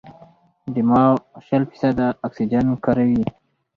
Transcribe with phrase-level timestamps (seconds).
[0.75, 1.15] دماغ
[1.45, 3.23] شل فیصده اکسیجن کاروي.